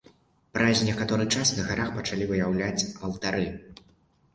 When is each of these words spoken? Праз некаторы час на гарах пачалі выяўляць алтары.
Праз 0.57 0.81
некаторы 0.87 1.29
час 1.35 1.53
на 1.59 1.67
гарах 1.69 1.95
пачалі 2.01 2.31
выяўляць 2.35 2.87
алтары. 3.11 3.49